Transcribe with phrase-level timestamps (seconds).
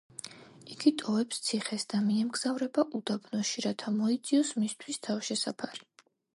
[0.75, 5.89] იგი ტოვებს ციხეს და მიემგზავრება უდაბნოში, რათა მოიძიოს მისთვის თავშესაფარი.